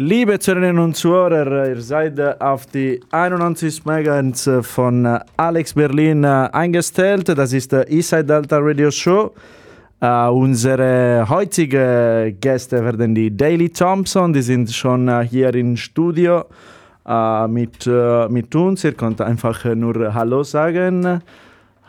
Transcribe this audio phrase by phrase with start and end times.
[0.00, 7.28] Liebe Zuhörerinnen und Zuhörer, ihr seid auf die 91 MHz von Alex Berlin eingestellt.
[7.36, 9.32] Das ist der Eastside Delta Radio Show.
[10.00, 16.44] Uh, unsere heutigen Gäste werden die Daily Thompson, die sind schon uh, hier im Studio
[17.04, 17.84] uh, mit,
[18.28, 18.84] mit uns.
[18.84, 21.20] Ihr könnt einfach nur Hallo sagen.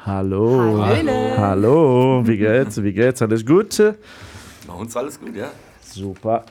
[0.03, 0.83] Hallo.
[0.83, 1.37] Hallo.
[1.37, 2.21] Hallo.
[2.25, 2.81] Wie geht's?
[2.81, 3.21] Wie geht's?
[3.21, 3.77] Alles gut?
[4.65, 5.51] Bei uns alles gut, ja.
[5.83, 6.43] Super.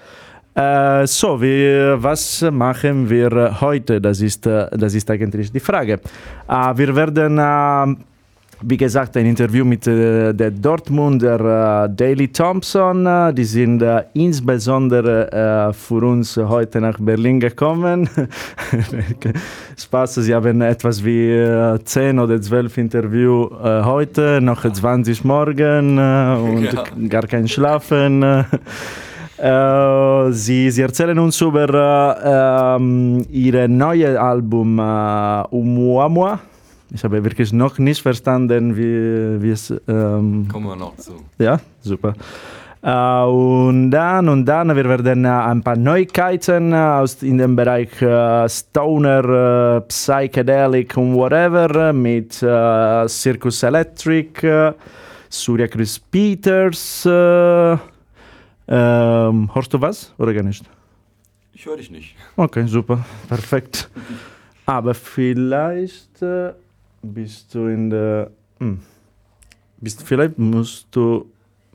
[0.58, 4.00] Äh, so, wir, was machen wir heute?
[4.00, 6.00] Das ist, äh, das ist eigentlich die Frage.
[6.48, 7.94] Äh, wir werden, äh,
[8.62, 13.06] wie gesagt, ein Interview mit äh, der Dortmunder äh, Daily Thompson.
[13.06, 18.10] Äh, die sind insbesondere für uns heute nach Berlin gekommen.
[19.78, 26.64] Spaß, sie haben etwas wie äh, 10 oder 12 Interviews heute, noch 20 morgen und
[26.64, 26.84] Ja.
[27.08, 28.44] gar kein Schlafen.
[29.38, 36.40] Äh, sie, sie erzählen uns über äh, ähm, ihr neues Album äh, Umuamua.
[36.92, 39.70] Ich habe wirklich noch nicht verstanden, wie, wie es.
[39.86, 41.12] Ähm, Kommen wir noch zu.
[41.38, 42.14] ja, super.
[42.82, 47.90] Äh, und dann, und dann, wir werden ein paar Neuigkeiten aus, in dem Bereich
[48.48, 54.74] Stoner, Psychedelic und whatever mit Circus Electric,
[55.28, 57.06] Surya Chris Peters.
[58.68, 60.64] Äh, ähm, hörst du was oder gar nicht?
[61.52, 62.14] Ich höre dich nicht.
[62.36, 63.90] Okay, super, perfekt.
[64.66, 66.52] Aber vielleicht äh,
[67.02, 68.30] bist du in der.
[68.60, 68.80] Hm,
[69.80, 71.26] bist, vielleicht musst du.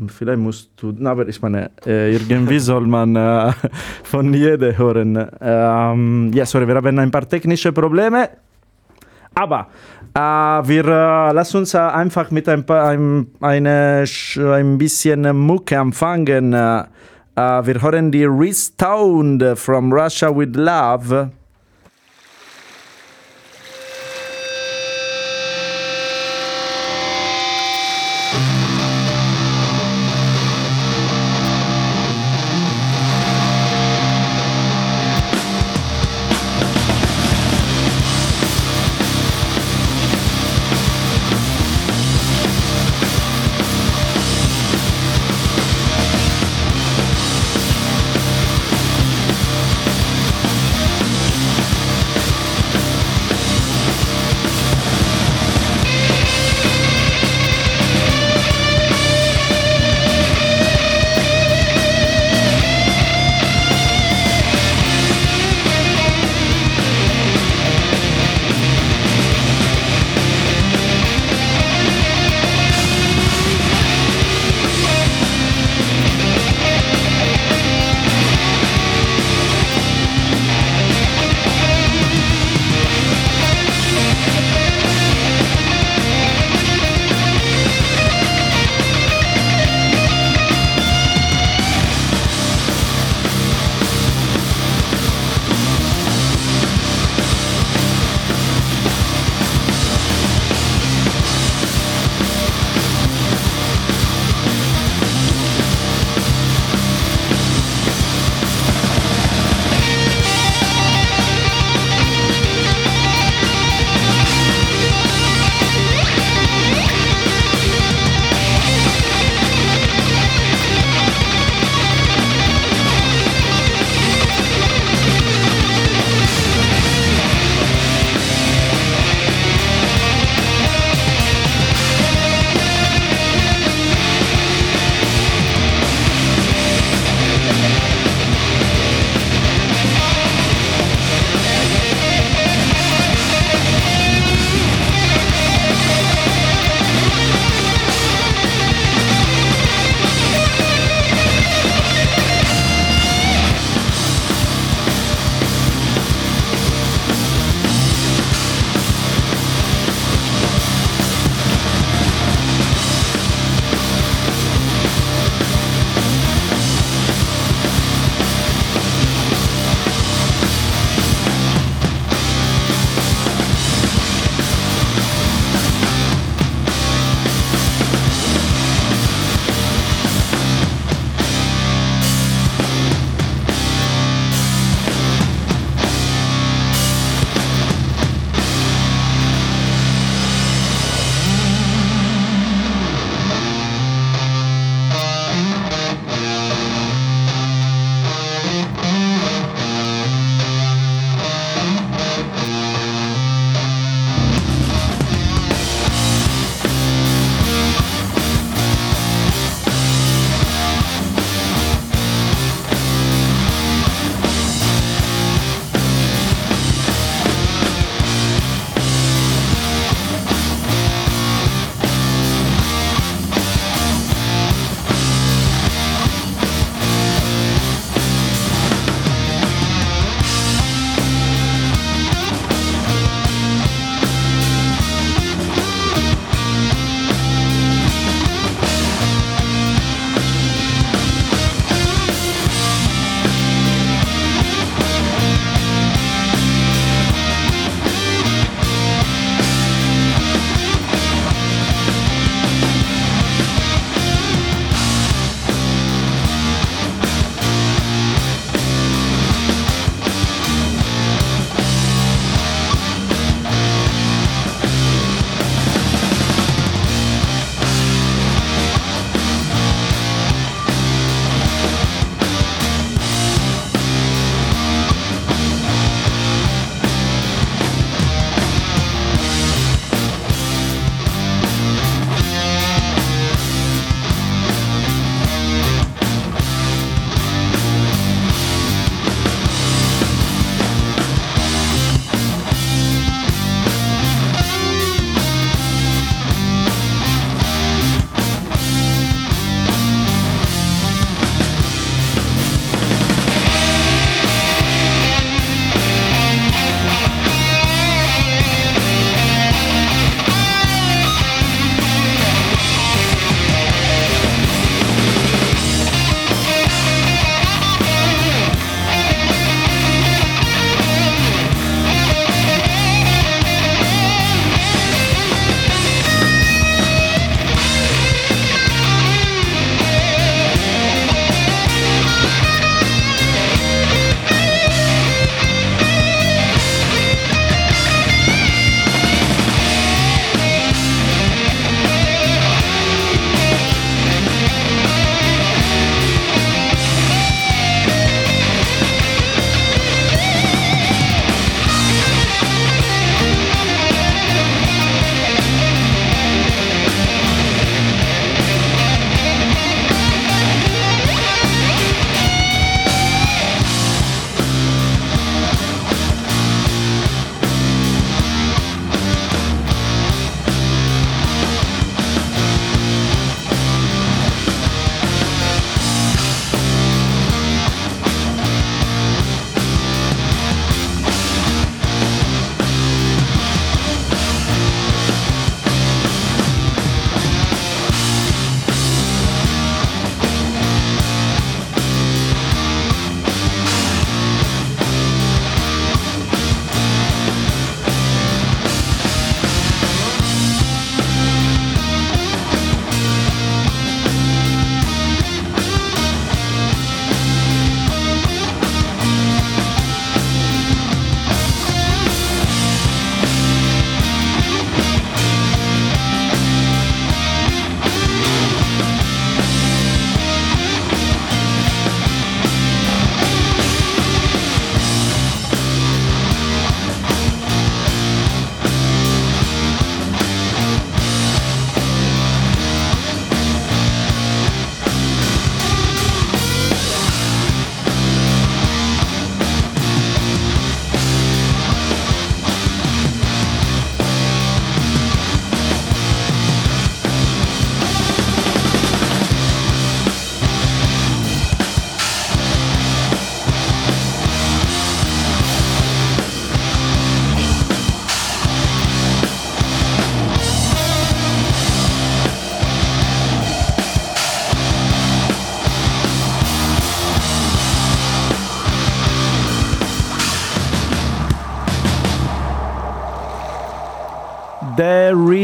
[0.07, 0.93] Vielleicht musst du.
[0.97, 3.51] Na, aber ich meine, äh, irgendwie soll man äh,
[4.03, 5.27] von jedem hören.
[5.41, 8.29] Ähm, ja, sorry, wir haben ein paar technische Probleme.
[9.35, 14.05] Aber äh, wir äh, lassen uns äh, einfach mit ein, paar, ein, eine,
[14.37, 16.53] ein bisschen Mucke anfangen.
[16.53, 16.83] Äh,
[17.35, 21.31] äh, wir hören die Restoned from Russia with Love.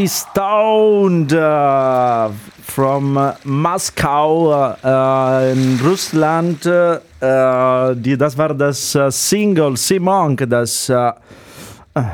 [0.10, 2.32] The Restoned uh,
[2.63, 4.50] from uh, Moskau
[4.84, 6.66] uh, in Russland.
[6.66, 11.12] Uh, die, das war das Single Simonk, das, uh,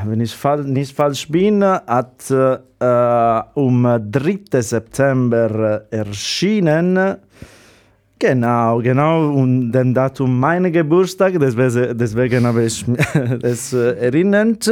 [0.04, 2.30] wenn ich fall, nicht falsch bin, hat
[3.54, 4.60] um 3.
[4.60, 7.16] September erschienen.
[8.18, 9.30] Genau, genau.
[9.30, 12.84] Und dem Datum meiner Geburtstag, deswegen, deswegen habe ich
[13.42, 14.68] es erinnert.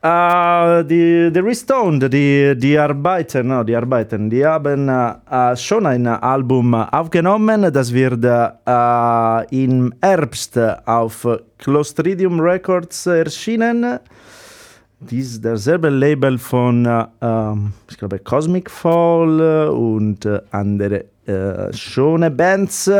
[0.00, 6.06] Uh, die, die Restoned, die, die arbeiten, no, die arbeiten, die haben uh, schon ein
[6.06, 11.26] Album aufgenommen, das wird uh, im Herbst auf
[11.58, 13.98] Clostridium Records erschienen.
[15.00, 16.84] Dies derselbe Label von,
[17.88, 21.04] ich glaube, Cosmic Fall und andere
[21.72, 22.90] schöne Bands.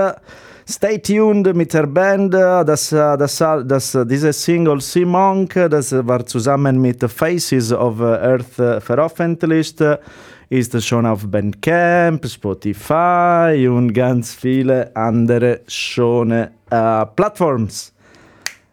[0.70, 2.34] Stay tuned mit der Band.
[2.34, 9.82] Das, das, das, diese Single Sea Monk, das war zusammen mit Faces of Earth veröffentlicht,
[10.50, 17.94] ist schon auf Bandcamp, Spotify und ganz viele andere schöne äh, Plattforms.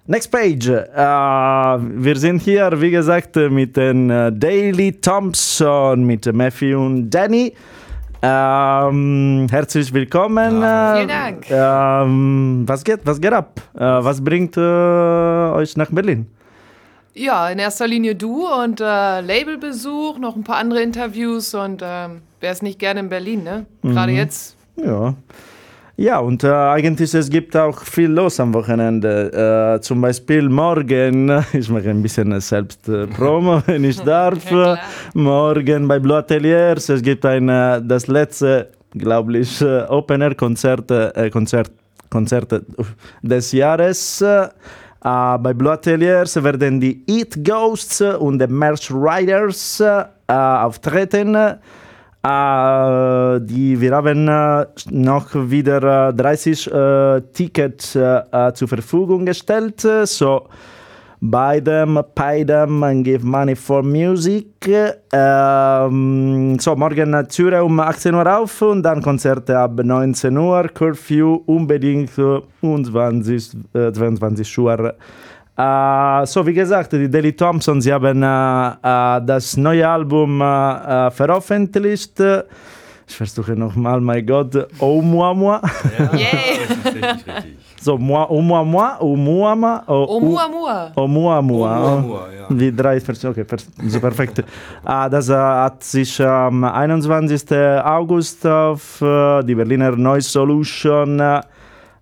[0.07, 0.67] Next page.
[0.67, 7.53] Uh, wir sind hier, wie gesagt, mit den uh, Daily Thompson, mit Matthew und Danny.
[8.27, 10.59] Ähm, herzlich willkommen.
[10.59, 10.95] Ja.
[10.95, 11.45] Vielen Dank.
[11.51, 13.61] Ähm, was, geht, was geht ab?
[13.75, 16.25] Äh, was bringt äh, euch nach Berlin?
[17.13, 22.23] Ja, in erster Linie du und äh, Labelbesuch, noch ein paar andere Interviews und ähm,
[22.39, 23.67] wer ist nicht gerne in Berlin, ne?
[23.83, 24.17] Gerade mhm.
[24.17, 24.57] jetzt.
[24.75, 25.13] Ja.
[25.97, 29.77] Ja, und äh, eigentlich es gibt auch viel los am Wochenende.
[29.77, 32.81] Äh, zum Beispiel morgen, ich mache ein bisschen selbst
[33.15, 34.43] Promo, wenn ich darf.
[35.13, 40.35] morgen bei Blue Ateliers, es gibt ein, äh, das letzte, glaube ich, äh, Open Air
[40.35, 41.71] Konzert, äh, Konzert,
[42.09, 42.61] Konzert
[43.21, 44.21] des Jahres.
[44.99, 49.81] bei Blue Ateliers werden die Eat Ghosts und die Merch Riders
[50.27, 51.57] auftreten.
[52.25, 56.71] Die, wir haben uh, noch wieder uh, 30
[57.33, 59.81] Tickets zur Verfügung gestellt.
[60.05, 60.47] So,
[61.21, 64.47] buy them, pay them and give money for music.
[65.13, 70.67] Ähm, so, morgen Türe um 18 Uhr auf und dann Konzerte ab 19 Uhr.
[70.73, 74.95] Curfew unbedingt um 20, 22 Uhr
[75.57, 82.19] Uh, so, wie gesagt, die Daily Thompson, sie haben uh, uh, das neue Album veröffentlicht.
[83.07, 85.59] Ich versuche nochmal, mein Gott, Oh Moi Moi.
[85.97, 87.57] Ja, richtig, richtig.
[87.79, 89.81] So, moi, Oh Moi Moi, Oh Moi Moi.
[89.87, 90.91] Oh, oh Mua Mua.
[90.95, 92.27] Oh Mua Mua.
[92.37, 92.47] ja.
[92.49, 93.57] Die drei Versionen, okay,
[93.87, 94.43] so perfekt.
[94.83, 97.51] das hat sich am 21.
[97.81, 101.21] August auf die Berliner Noise Solution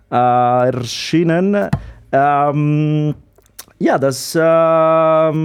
[0.10, 1.70] erschienen.
[2.12, 3.14] Um,
[3.84, 4.38] ja, das.
[4.40, 5.44] Ähm,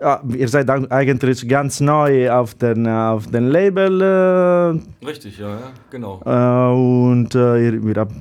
[0.00, 4.02] ja, ihr seid eigentlich ganz neu auf den, auf den Label.
[4.02, 6.20] Äh, Richtig, ja, ja genau.
[6.26, 8.12] Äh, und äh, ihr, ihr, habt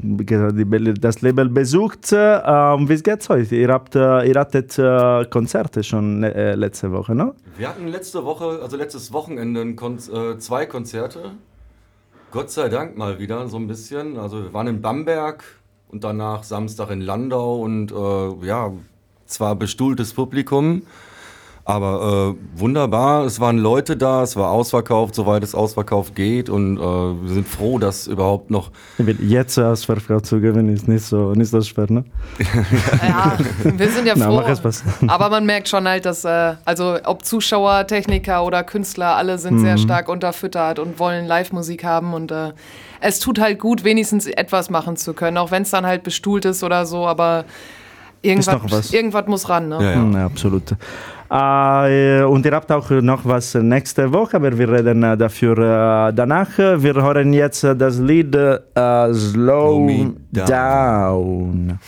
[1.03, 2.13] das Label besucht.
[2.13, 3.51] Äh, wie geht's euch?
[3.51, 7.33] Ihr, habt, äh, ihr hattet äh, Konzerte schon letzte Woche, ne?
[7.57, 11.31] Wir hatten letzte Woche, also letztes Wochenende Kon zwei Konzerte.
[12.31, 14.17] Gott sei Dank mal wieder so ein bisschen.
[14.17, 15.43] Also wir waren in Bamberg,
[15.93, 18.71] und danach Samstag in Landau und äh, ja,
[19.27, 20.81] zwar bestuhltes Publikum,
[21.65, 26.77] aber äh, wunderbar, es waren Leute da, es war ausverkauft, soweit es ausverkauft geht und
[26.77, 28.71] äh, wir sind froh, dass überhaupt noch...
[28.97, 32.03] Jetzt ausverkauft zu gewinnen ist nicht so, nicht so schwer, ne?
[33.01, 34.43] ja, wir sind ja froh,
[35.01, 39.37] Na, aber man merkt schon halt, dass, äh, also ob Zuschauer, Techniker oder Künstler, alle
[39.37, 39.61] sind mhm.
[39.61, 42.51] sehr stark unterfüttert und wollen Live-Musik haben und äh,
[42.99, 46.43] es tut halt gut, wenigstens etwas machen zu können, auch wenn es dann halt bestuhlt
[46.43, 47.45] ist oder so, aber
[48.21, 49.69] irgendwas, irgendwas muss ran.
[49.69, 49.77] Ne?
[49.81, 50.19] Ja, ja.
[50.19, 50.75] ja absolut.
[51.33, 56.59] Äh, und ihr habt auch noch was nächste Woche, aber wir reden dafür äh, danach.
[56.59, 60.45] Wir hören jetzt das Lied äh, Slow, Slow Down.
[60.45, 61.79] down.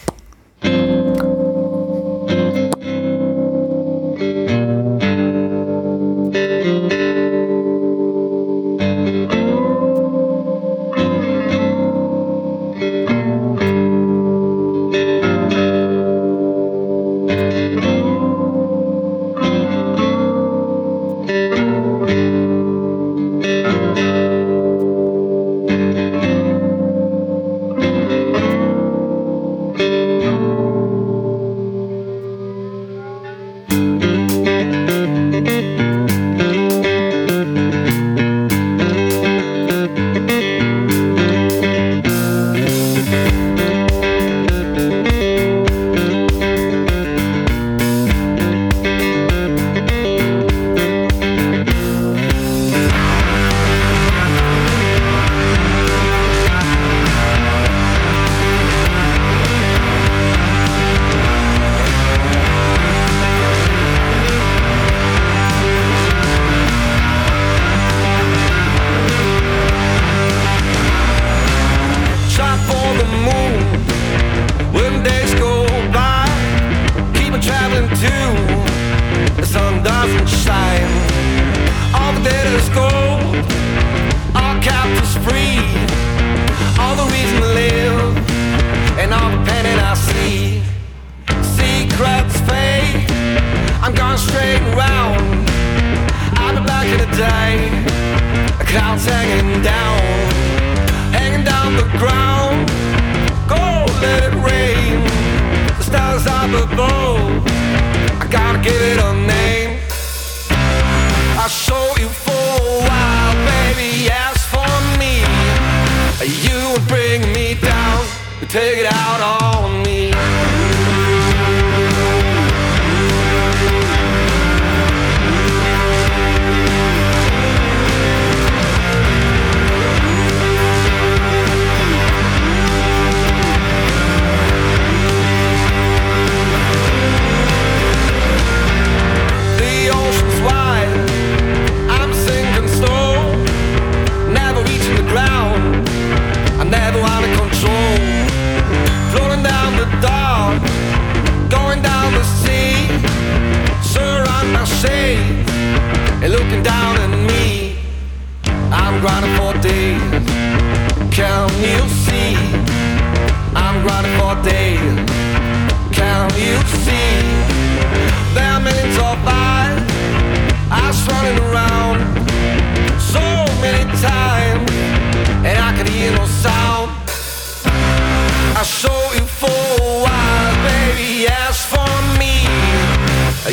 [178.66, 181.28] Show you for a while, baby.
[181.28, 181.86] As for
[182.18, 182.42] me,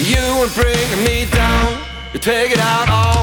[0.01, 1.85] you would bring me down.
[2.15, 3.22] You take it out on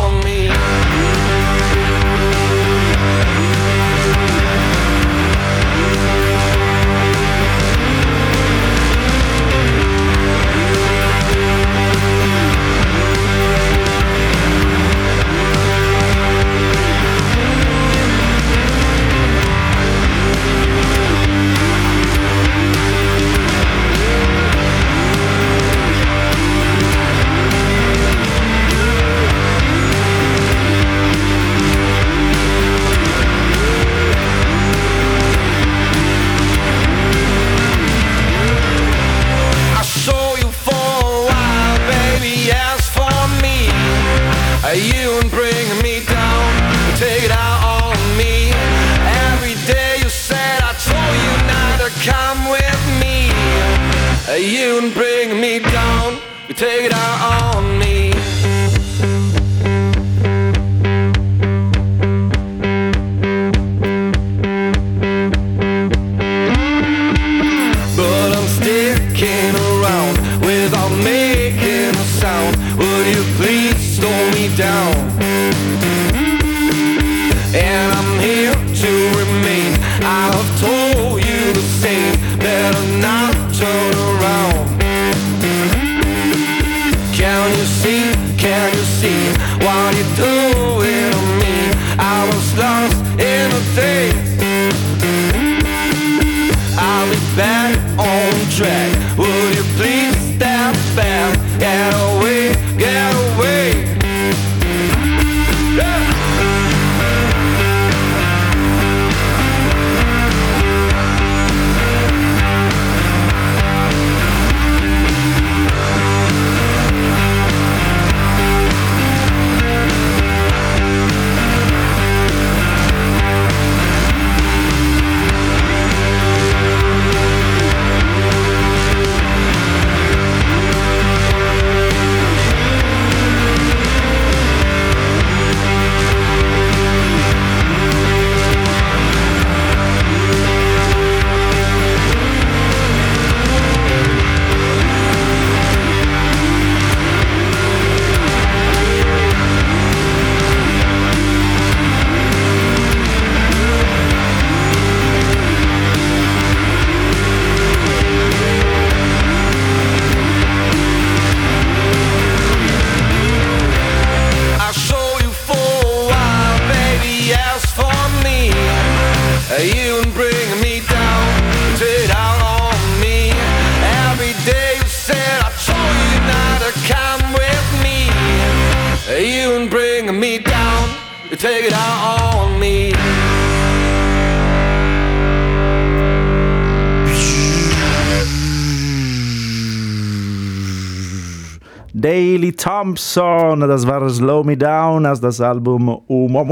[192.90, 196.44] Thompson, das war Slow Me Down aus das Album Un Moi.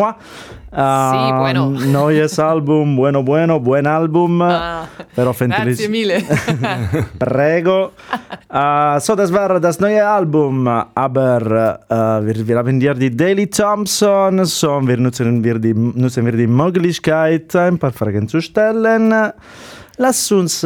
[0.72, 1.72] Uh, bueno.
[1.92, 4.42] Neues Album, bueno, bueno, buen Album.
[4.42, 6.24] Ah, Però grazie mille.
[7.18, 7.94] Prego.
[8.52, 13.48] Uh, so, das war das neue Album, aber uh, wir, wir haben hier die Daily
[13.48, 19.12] Thompson, so, wir nutzen wir die, nutzen wir die Möglichkeit, ein paar Fragen zu stellen.
[19.98, 20.64] Lass uns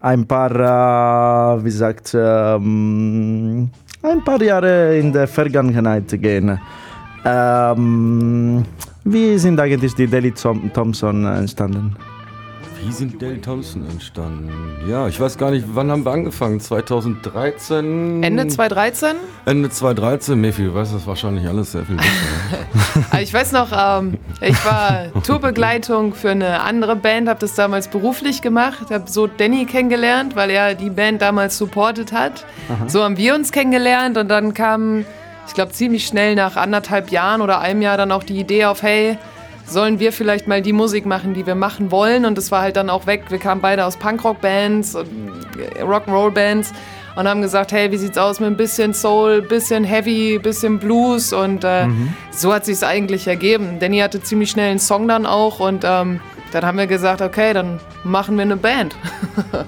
[0.00, 3.70] ein paar, äh, wie sagt, ähm,
[4.08, 6.58] ein paar Jahre in der Vergangenheit gehen.
[7.24, 8.64] Ähm,
[9.04, 11.96] wie sind eigentlich die Daily Thompson entstanden?
[12.84, 14.50] Wie sind Dale Thompson entstanden?
[14.88, 16.60] Ja, ich weiß gar nicht, wann haben wir angefangen?
[16.60, 18.22] 2013?
[18.22, 19.16] Ende 2013?
[19.46, 22.08] Ende 2013, Mefi, weiß das wahrscheinlich alles sehr viel besser.
[23.10, 27.88] Also ich weiß noch, ähm, ich war Tourbegleitung für eine andere Band, habe das damals
[27.88, 32.44] beruflich gemacht, habe so Danny kennengelernt, weil er die Band damals supportet hat.
[32.68, 32.88] Aha.
[32.88, 35.04] So haben wir uns kennengelernt und dann kam,
[35.46, 38.82] ich glaube, ziemlich schnell nach anderthalb Jahren oder einem Jahr dann auch die Idee auf,
[38.82, 39.18] hey,
[39.68, 42.24] sollen wir vielleicht mal die Musik machen, die wir machen wollen.
[42.24, 43.24] Und das war halt dann auch weg.
[43.28, 45.08] Wir kamen beide aus Punkrock-Bands und
[45.80, 46.72] Rock'n'Roll-Bands
[47.16, 51.32] und haben gesagt, hey, wie sieht's aus mit ein bisschen Soul, bisschen Heavy, bisschen Blues
[51.32, 52.14] und äh, mhm.
[52.30, 53.78] so hat sich's eigentlich ergeben.
[53.80, 56.20] Danny hatte ziemlich schnell einen Song dann auch und ähm,
[56.52, 58.96] dann haben wir gesagt, okay, dann machen wir eine Band.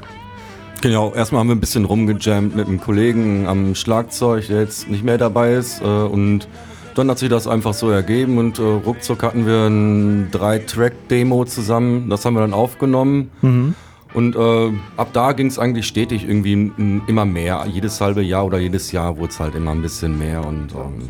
[0.83, 5.05] Genau, erstmal haben wir ein bisschen rumgejammt mit einem Kollegen am Schlagzeug, der jetzt nicht
[5.05, 5.83] mehr dabei ist.
[5.83, 6.49] Äh, und
[6.95, 12.11] dann hat sich das einfach so ergeben und äh, ruckzuck hatten wir ein Drei-Track-Demo zusammen.
[12.11, 13.31] Das haben wir dann aufgenommen.
[13.43, 13.75] Mhm.
[14.13, 16.73] Und äh, ab da ging es eigentlich stetig irgendwie
[17.07, 17.65] immer mehr.
[17.73, 20.45] Jedes halbe Jahr oder jedes Jahr wurde es halt immer ein bisschen mehr.
[20.45, 21.09] Und, ähm,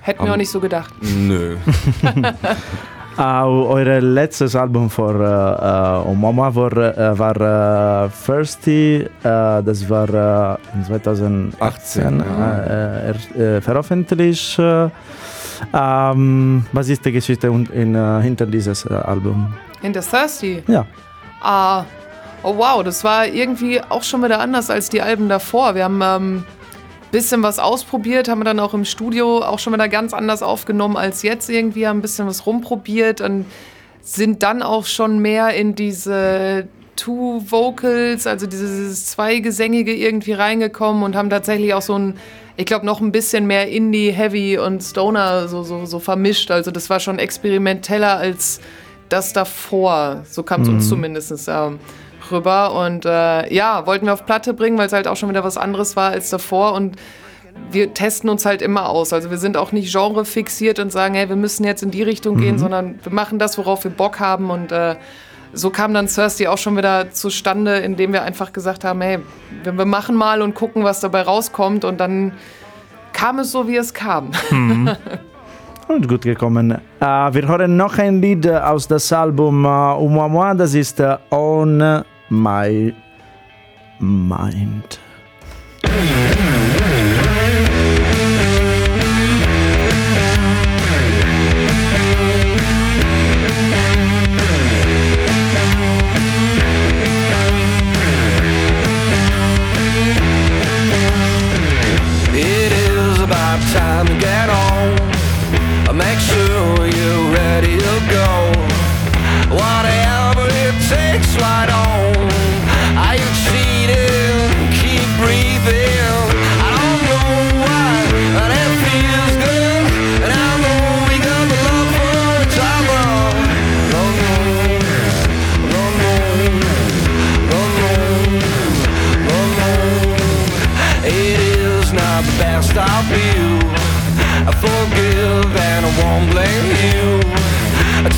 [0.00, 0.94] Hätten wir auch nicht so gedacht.
[1.02, 1.56] Nö.
[3.18, 6.70] Uh, euer letztes Album vor uh, uh, Mama war,
[7.18, 13.60] war uh, Thirsty, uh, das war uh, in 2018 ja.
[13.60, 14.60] veröffentlicht.
[14.60, 14.92] Um,
[15.72, 19.52] ähm, was ist die Geschichte in, hinter dieses Album?
[19.80, 20.62] Hinter Thirsty?
[20.68, 20.86] Ja.
[21.40, 21.84] Ah,
[22.44, 25.74] oh wow, das war irgendwie auch schon wieder anders als die Alben davor.
[25.74, 26.44] Wir haben ähm,
[27.10, 30.96] bisschen was ausprobiert, haben wir dann auch im Studio auch schon wieder ganz anders aufgenommen
[30.96, 33.46] als jetzt irgendwie, haben ein bisschen was rumprobiert und
[34.02, 41.14] sind dann auch schon mehr in diese Two Vocals, also dieses Zweigesängige irgendwie reingekommen und
[41.14, 42.14] haben tatsächlich auch so ein,
[42.56, 46.50] ich glaube, noch ein bisschen mehr Indie, Heavy und Stoner so, so, so vermischt.
[46.50, 48.60] Also das war schon experimenteller als
[49.08, 50.24] das davor.
[50.28, 50.74] So kam es mhm.
[50.74, 51.48] uns zumindest.
[51.48, 51.78] Ähm,
[52.30, 52.74] rüber.
[52.74, 55.56] Und äh, ja, wollten wir auf Platte bringen, weil es halt auch schon wieder was
[55.56, 56.74] anderes war als davor.
[56.74, 56.96] Und
[57.70, 59.12] wir testen uns halt immer aus.
[59.12, 62.02] Also wir sind auch nicht genre fixiert und sagen, hey, wir müssen jetzt in die
[62.02, 62.40] Richtung mhm.
[62.40, 64.50] gehen, sondern wir machen das, worauf wir Bock haben.
[64.50, 64.96] Und äh,
[65.52, 69.18] so kam dann Thirsty auch schon wieder zustande, indem wir einfach gesagt haben, hey,
[69.64, 71.84] wir machen mal und gucken, was dabei rauskommt.
[71.84, 72.32] Und dann
[73.12, 74.30] kam es so, wie es kam.
[74.50, 74.90] Mhm.
[75.88, 76.72] Und gut gekommen.
[77.00, 82.04] Uh, wir hören noch ein Lied aus das Album uh, Umwa das ist uh, On
[82.30, 82.94] my
[84.00, 84.98] mind.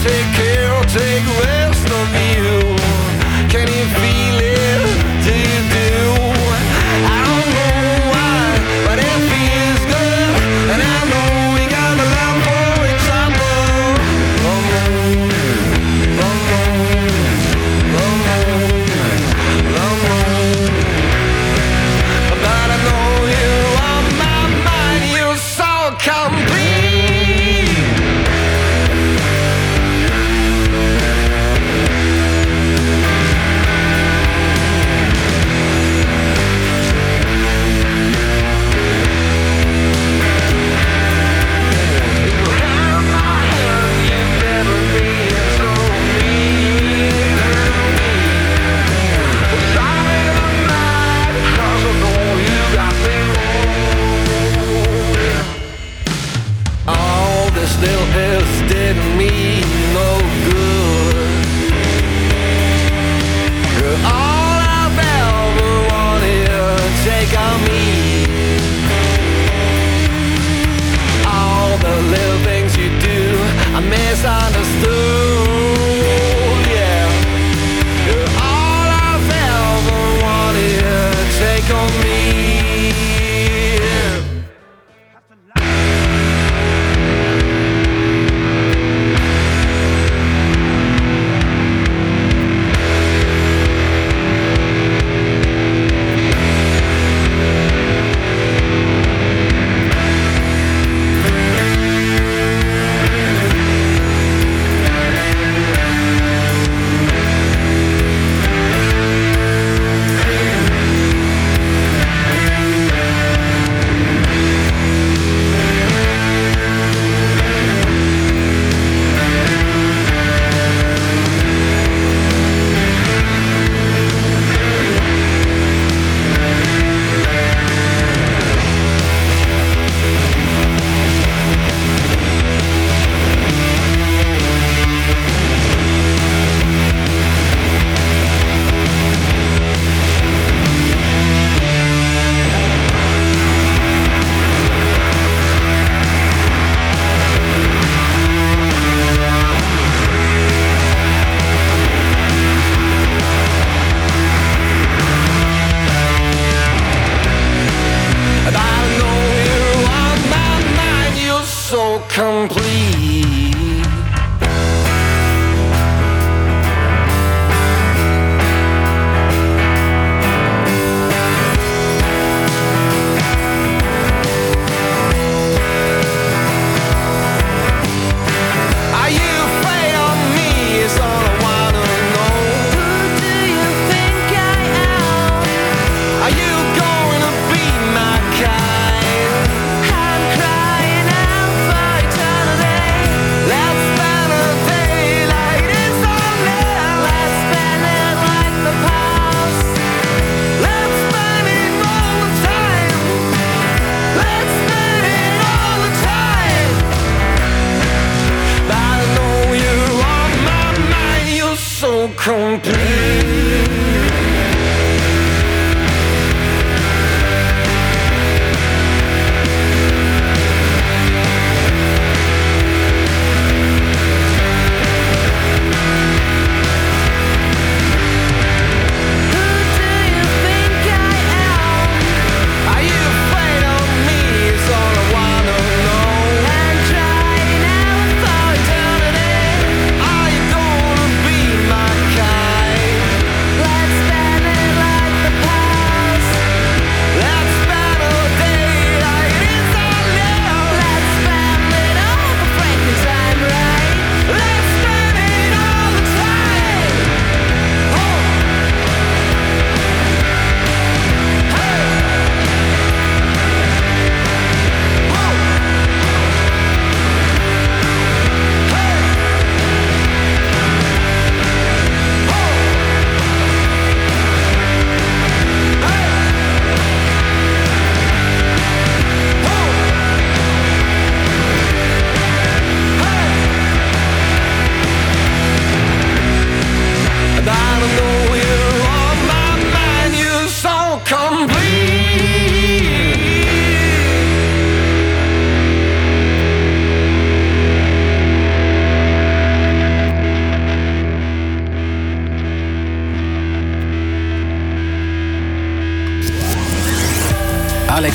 [0.03, 1.70] take care, I'll take less.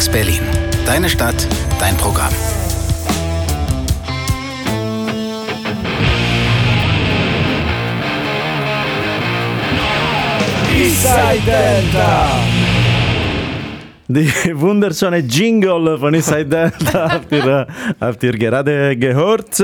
[0.06, 0.42] Alex Berlin.
[0.86, 1.48] Deine Stadt,
[1.80, 2.34] dein Programm.
[10.78, 12.30] Eastside Delta.
[14.08, 17.68] Die wunderschöne Jingle von Eastside Delta habt ihr,
[18.00, 19.60] habt ihr gerade gehört.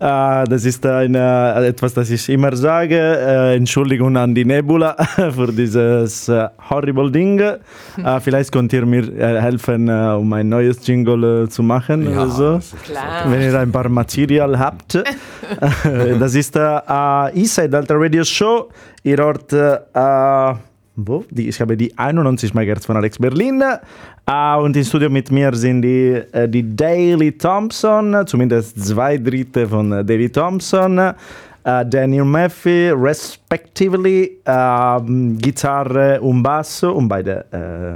[0.00, 2.96] Äh, das ist ein, äh, etwas, das ich immer sage.
[2.96, 6.30] Äh, Entschuldigung an die Nebula für dieses
[6.70, 7.42] horrible Ding.
[8.20, 9.02] vielleicht könnt ihr mir
[9.40, 12.60] helfen, um ein neues Jingle zu machen ja, oder so.
[12.84, 13.24] Klar.
[13.26, 14.94] Wenn ihr ein paar Material habt.
[16.20, 16.80] das ist äh,
[17.34, 18.68] Eastside Delta Radio Show.
[19.02, 19.52] Ihr hört
[20.98, 21.24] wo?
[21.30, 23.62] Die, ich habe die 91 MHz von Alex Berlin.
[24.28, 29.68] Uh, und im Studio mit mir sind die, uh, die Daily Thompson, zumindest zwei Drittel
[29.68, 31.14] von uh, Daily Thompson.
[31.90, 34.38] Daniel Murphy, respectively
[35.38, 37.44] Gitarre und Bass und beide,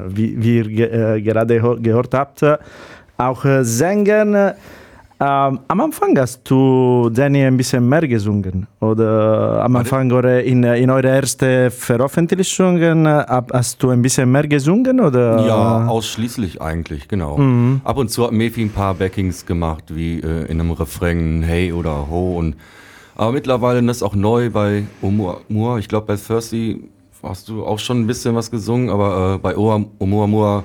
[0.08, 2.44] wie, wie ihr gerade gehört habt,
[3.16, 4.56] auch Sänger.
[5.22, 8.66] Ähm, am Anfang hast du, Danny, ein bisschen mehr gesungen?
[8.80, 14.98] Oder am Anfang oder in, in eurer ersten Veröffentlichungen hast du ein bisschen mehr gesungen?
[14.98, 15.46] Oder?
[15.46, 17.38] Ja, ausschließlich eigentlich, genau.
[17.38, 17.82] Mhm.
[17.84, 21.72] Ab und zu hat Mefi ein paar Backings gemacht, wie äh, in einem Refrain Hey
[21.72, 22.36] oder Ho.
[22.38, 22.56] Und,
[23.14, 25.78] aber mittlerweile das ist auch neu bei Oumuamua.
[25.78, 26.82] Ich glaube, bei Thirsty
[27.22, 30.64] hast du auch schon ein bisschen was gesungen, aber äh, bei Oumuamua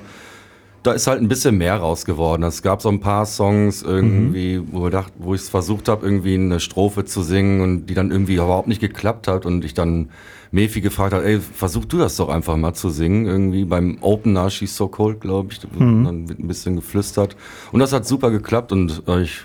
[0.88, 2.42] da ist halt ein bisschen mehr raus geworden.
[2.44, 4.68] Es gab so ein paar Songs irgendwie, mhm.
[4.72, 8.10] wo, dacht, wo ich es versucht habe, irgendwie eine Strophe zu singen und die dann
[8.10, 10.08] irgendwie überhaupt nicht geklappt hat und ich dann
[10.50, 14.48] Mefi gefragt hat, ey, versuch du das doch einfach mal zu singen, irgendwie beim Opener
[14.48, 16.04] She's So Cold, glaube ich, mhm.
[16.04, 17.36] dann wird ein bisschen geflüstert
[17.70, 19.42] und das hat super geklappt und äh, ich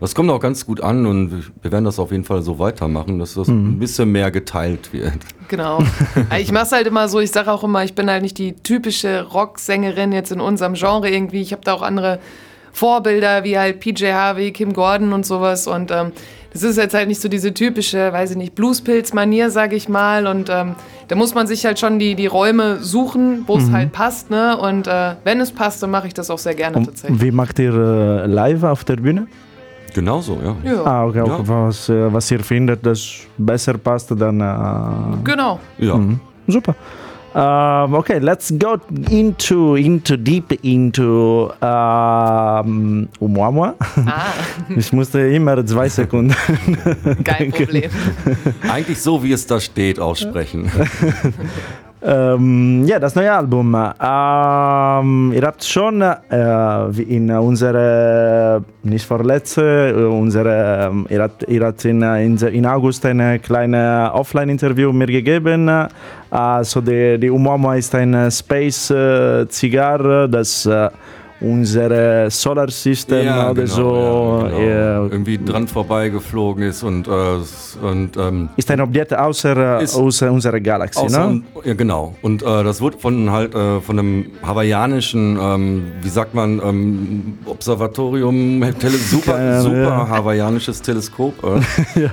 [0.00, 3.18] das kommt auch ganz gut an und wir werden das auf jeden Fall so weitermachen,
[3.18, 3.72] dass das mhm.
[3.72, 5.12] ein bisschen mehr geteilt wird.
[5.48, 5.82] Genau.
[6.38, 8.54] Ich mache es halt immer so, ich sage auch immer, ich bin halt nicht die
[8.54, 11.40] typische Rocksängerin jetzt in unserem Genre irgendwie.
[11.42, 12.18] Ich habe da auch andere
[12.72, 16.12] Vorbilder wie halt PJ Harvey, Kim Gordon und sowas und ähm,
[16.52, 20.26] das ist jetzt halt nicht so diese typische, weiß ich nicht, Bluespilz-Manier, sage ich mal.
[20.26, 20.74] Und ähm,
[21.06, 23.72] da muss man sich halt schon die, die Räume suchen, wo es mhm.
[23.72, 24.30] halt passt.
[24.30, 24.56] Ne?
[24.58, 27.22] Und äh, wenn es passt, dann mache ich das auch sehr gerne und tatsächlich.
[27.22, 29.28] Wie macht ihr äh, live auf der Bühne?
[29.94, 30.56] Genauso, ja.
[30.70, 30.84] ja.
[30.84, 31.38] Ah, okay, ja.
[31.48, 34.40] Was, äh, was ihr findet, das besser passt, dann.
[34.40, 35.58] Äh, genau.
[35.78, 35.96] Ja.
[35.96, 36.20] Mhm.
[36.46, 36.74] Super.
[37.32, 38.76] Uh, okay, let's go
[39.08, 43.74] into into deep into um, Oumuamua.
[44.04, 44.32] Ah.
[44.76, 46.34] Ich musste immer zwei Sekunden.
[47.22, 47.90] Kein Problem.
[48.68, 50.72] Eigentlich so, wie es da steht, aussprechen.
[52.02, 53.74] Ähm, ja, das neue Album.
[53.74, 62.02] Ähm, ihr habt schon äh, in unserer, nicht vorletzte, unsere, ihr habt, ihr habt in,
[62.02, 65.70] in, in August ein kleines Offline-Interview mir gegeben.
[66.30, 70.88] Also die, die Umwama ist ein Space-Zigarre, das äh,
[71.40, 75.04] unsere Solar System ja, oder genau, so ja, genau.
[75.04, 77.10] irgendwie dran vorbeigeflogen ist und, äh,
[77.82, 81.42] und ähm, ist ein Objekt außer, außer unserer Galaxie, außer, ne?
[81.64, 82.14] Ja, genau.
[82.20, 87.38] Und äh, das wurde von halt äh, von einem hawaiianischen, ähm, wie sagt man, ähm,
[87.46, 91.42] Observatorium, tele super, super hawaiianisches Teleskop.
[91.42, 91.46] Äh.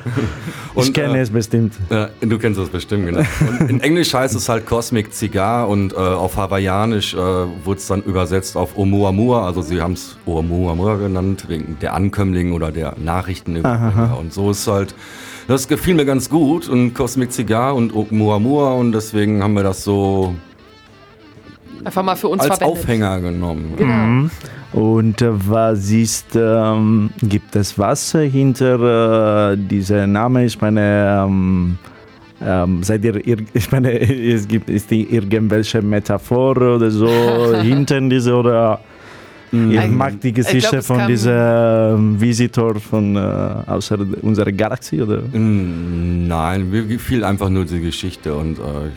[0.74, 1.74] und, ich kenne äh, es bestimmt.
[2.22, 3.24] du kennst es bestimmt, genau.
[3.60, 8.04] Und in Englisch heißt es halt Cosmic Cigar und äh, auf hawaiianisch wurde es dann
[8.04, 12.96] übersetzt auf Oumuamua Oumuamua, also sie haben es Oumuamua genannt, wegen der Ankömmling oder der
[12.98, 13.58] Nachrichten.
[13.58, 14.94] Und so ist halt,
[15.48, 19.84] das gefiel mir ganz gut und Cosmic Cigar und Oumuamua und deswegen haben wir das
[19.84, 20.36] so
[21.84, 22.84] einfach mal für uns als verwendet.
[22.84, 23.74] Aufhänger genommen.
[23.78, 23.94] Genau.
[23.94, 24.32] Mhm.
[24.74, 30.46] Und äh, was ist, ähm, gibt es was hinter äh, diesem Namen?
[30.46, 31.78] Ich meine, ähm,
[32.42, 33.16] ähm, seid ihr,
[33.54, 37.08] ich meine, es gibt ist die irgendwelche Metaphor oder so
[37.62, 38.82] hinter diese oder
[39.52, 39.72] Mhm.
[39.72, 45.22] Ich mag die Geschichte glaub, von diesem Visitor von äh, außer unserer Galaxie, oder?
[45.22, 48.92] Mm, nein, mir gefiel einfach nur die Geschichte und äh,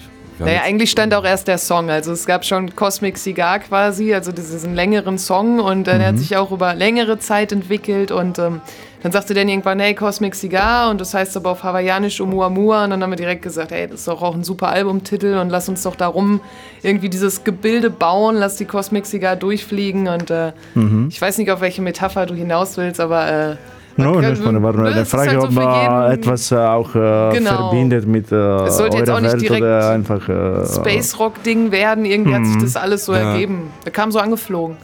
[0.46, 1.90] naja, eigentlich stand auch erst der Song.
[1.90, 5.60] Also es gab schon Cosmic Cigar quasi, also diesen längeren Song.
[5.60, 5.98] Und äh, mhm.
[5.98, 8.10] der hat sich auch über längere Zeit entwickelt.
[8.10, 8.60] Und ähm,
[9.02, 10.90] dann sagte dann irgendwann, hey, Cosmic Cigar.
[10.90, 12.84] Und das heißt aber auf Hawaiianisch Oumuamua.
[12.84, 15.38] Und dann haben wir direkt gesagt, hey, das ist doch auch ein super Albumtitel.
[15.38, 16.40] Und lass uns doch darum
[16.82, 20.08] irgendwie dieses Gebilde bauen, lass die Cosmic Cigar durchfliegen.
[20.08, 21.08] Und äh, mhm.
[21.10, 23.52] ich weiß nicht, auf welche Metapher du hinaus willst, aber...
[23.52, 23.56] Äh,
[23.96, 27.68] No, das war eine Frage, halt so ob man etwas äh, auch äh, genau.
[27.68, 32.04] verbindet mit äh, Es sollte jetzt auch nicht direkt einfach, äh, Space Rock Ding werden.
[32.04, 32.62] Irgendwie hat sich mhm.
[32.62, 33.32] das alles so ja.
[33.32, 33.70] ergeben.
[33.84, 34.76] Er kam so angeflogen.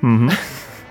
[0.00, 0.30] Mhm.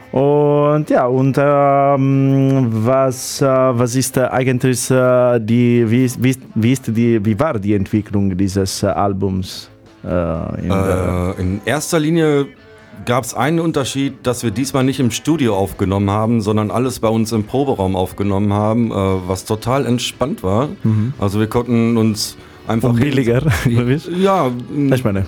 [0.10, 6.88] Und ja, und ähm, was, äh, was ist eigentlich äh, die, wie, wie, wie, ist
[6.88, 9.70] die, wie war die Entwicklung dieses äh, Albums?
[10.04, 10.72] In,
[11.38, 12.48] in, erster Linie
[13.06, 17.08] gab es einen Unterschied, dass wir diesmal nicht im Studio aufgenommen haben, sondern alles bei
[17.08, 20.70] uns im Proberaum aufgenommen haben, äh, was total entspannt war.
[20.84, 21.14] Mhm.
[21.20, 22.38] Also wir konnten uns
[22.68, 22.90] einfach.
[22.90, 23.42] Und billiger,
[24.18, 24.52] Ja,
[24.92, 25.26] ich meine.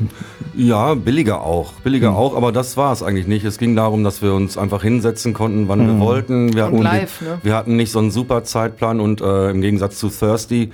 [0.56, 1.74] Ja, billiger auch.
[1.84, 2.18] Billiger mhm.
[2.18, 3.46] auch, aber das war es eigentlich nicht.
[3.46, 5.88] Es ging darum, dass wir uns einfach hinsetzen konnten, wann mhm.
[5.88, 6.54] wir wollten.
[6.54, 7.40] Wir hatten, live, ne?
[7.44, 10.72] wir hatten nicht so einen super Zeitplan und äh, im Gegensatz zu Thirsty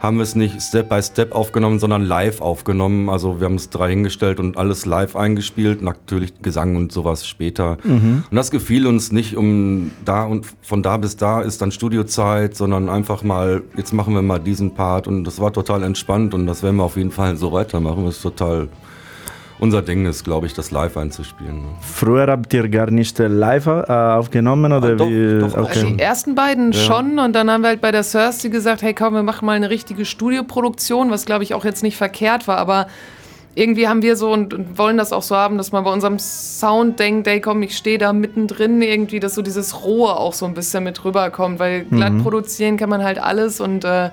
[0.00, 3.10] haben wir es nicht Step by Step aufgenommen, sondern live aufgenommen.
[3.10, 7.76] Also wir haben es drei hingestellt und alles live eingespielt, natürlich Gesang und sowas später.
[7.84, 8.24] Mhm.
[8.30, 12.56] Und das gefiel uns nicht um da und von da bis da ist dann Studiozeit,
[12.56, 16.46] sondern einfach mal, jetzt machen wir mal diesen Part und das war total entspannt und
[16.46, 18.06] das werden wir auf jeden Fall so weitermachen.
[18.06, 18.68] Das ist total
[19.60, 21.62] unser Ding ist, glaube ich, das live einzuspielen.
[21.62, 21.68] Ne?
[21.80, 25.38] Früher habt ihr gar nicht live äh, aufgenommen oder ah, doch, wie?
[25.38, 25.94] Doch, okay.
[25.96, 26.78] Die ersten beiden ja.
[26.80, 29.52] schon und dann haben wir halt bei der Thirsty gesagt, hey komm, wir machen mal
[29.52, 32.86] eine richtige Studioproduktion, was glaube ich auch jetzt nicht verkehrt war, aber
[33.54, 36.18] irgendwie haben wir so und, und, wollen das auch so haben, dass man bei unserem
[36.18, 40.46] Sound denkt, ey komm, ich stehe da mittendrin irgendwie, dass so dieses Rohe auch so
[40.46, 42.22] ein bisschen mit rüberkommt, weil glatt mhm.
[42.22, 44.10] produzieren kann man halt alles und äh,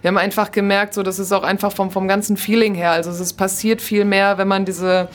[0.00, 2.92] wir haben einfach gemerkt, so, das ist auch einfach vom, vom ganzen Feeling her.
[2.92, 5.08] Also es passiert viel mehr, wenn man diese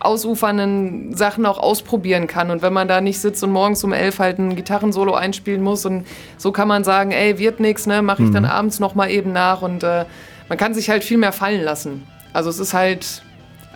[0.00, 4.20] ausufernden Sachen auch ausprobieren kann und wenn man da nicht sitzt und morgens um elf
[4.20, 8.22] halt ein Gitarrensolo einspielen muss und so kann man sagen, ey, wird nix, ne, mache
[8.22, 8.34] ich mhm.
[8.34, 10.04] dann abends noch mal eben nach und äh,
[10.48, 12.06] man kann sich halt viel mehr fallen lassen.
[12.32, 13.22] Also es ist halt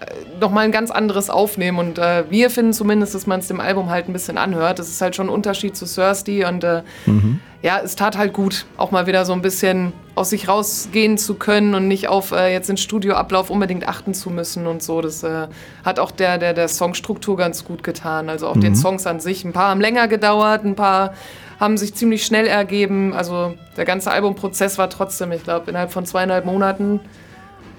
[0.06, 3.48] äh, noch mal ein ganz anderes Aufnehmen und äh, wir finden zumindest, dass man es
[3.48, 4.78] dem Album halt ein bisschen anhört.
[4.78, 8.32] Das ist halt schon ein Unterschied zu Thirsty und äh, mhm ja, es tat halt
[8.32, 12.32] gut, auch mal wieder so ein bisschen aus sich rausgehen zu können und nicht auf
[12.32, 15.00] äh, jetzt den Studioablauf unbedingt achten zu müssen und so.
[15.00, 15.46] Das äh,
[15.84, 18.28] hat auch der, der, der Songstruktur ganz gut getan.
[18.28, 18.62] Also auch mhm.
[18.62, 19.44] den Songs an sich.
[19.44, 21.14] Ein paar haben länger gedauert, ein paar
[21.60, 23.14] haben sich ziemlich schnell ergeben.
[23.14, 26.98] Also der ganze Albumprozess war trotzdem, ich glaube, innerhalb von zweieinhalb Monaten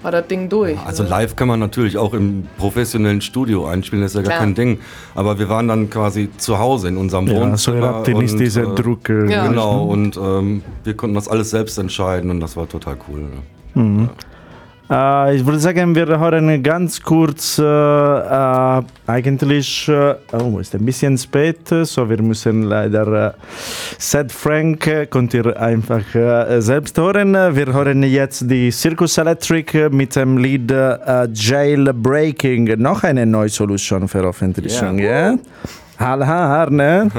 [0.04, 0.78] war das Ding durch.
[0.84, 1.08] also ne?
[1.08, 4.40] live kann man natürlich auch im professionellen Studio einspielen, das ist ja gar Klar.
[4.40, 4.78] kein Ding.
[5.14, 7.80] Aber wir waren dann quasi zu Hause in unserem ja, Wohnzimmer.
[7.80, 9.08] So habt ihr nicht diese äh, Druck.
[9.08, 9.48] Ja.
[9.48, 13.20] Genau, und ähm, wir konnten das alles selbst entscheiden und das war total cool.
[13.20, 13.82] Ne?
[13.82, 14.08] Mhm.
[14.90, 20.84] Äh, ich würde sagen, wir hören ganz kurz, äh, äh, eigentlich, äh, oh, ist ein
[20.84, 23.32] bisschen spät, so wir müssen leider, äh,
[23.98, 24.80] Sad Frank
[25.10, 26.02] könnt ihr einfach
[26.58, 27.32] selbst hören.
[27.32, 34.98] Wir hören jetzt die Circus Electric mit dem Lied Jailbreaking, noch eine neue Solution Veröffentlichung,
[34.98, 35.04] ja?
[35.04, 35.38] Yeah.
[35.98, 36.70] Yeah?
[36.70, 37.10] ne?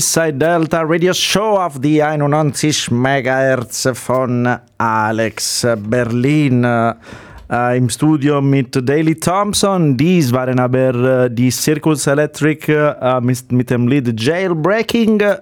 [0.00, 4.48] Eastside Delta Radio Show auf die 91 MHz von
[4.78, 6.64] Alex Berlin.
[6.64, 9.98] Äh, Im Studio mit Daily Thompson.
[9.98, 15.36] Dies waren aber äh, die Circus Electric äh, mit, mit, dem Lied Jailbreaking äh,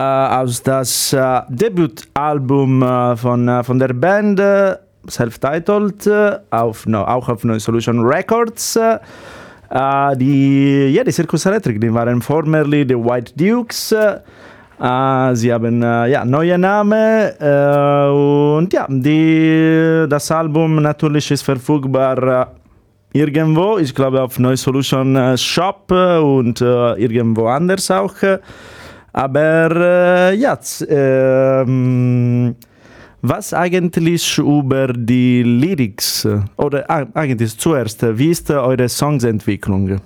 [0.00, 4.42] aus das äh, Debütalbum äh, von, von der Band,
[5.08, 6.10] self-titled,
[6.50, 8.76] auf, no, auch auf No Solution Records.
[9.68, 13.92] Uh, die, ja, die Circus Electric, die waren formerly the White Dukes.
[13.92, 17.30] Uh, sie haben uh, ja, neue Namen
[18.60, 22.52] und ja, die, das Album natürlich ist verfügbar
[23.12, 28.14] irgendwo, ich glaube auf Neue Solution Shop und irgendwo anders auch.
[29.12, 30.58] Aber ja,
[30.88, 32.54] ähm,
[33.28, 40.00] was eigentlich über die Lyrics oder eigentlich zuerst, wie ist eure Songsentwicklung?